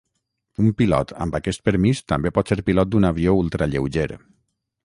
Un 0.63 0.69
pilot 0.79 1.13
amb 1.25 1.37
aquest 1.39 1.63
permís 1.69 2.03
també 2.13 2.33
pot 2.39 2.53
ser 2.55 2.57
pilot 2.71 2.93
d'un 2.95 3.09
avió 3.11 3.37
ultralleuger. 3.45 4.09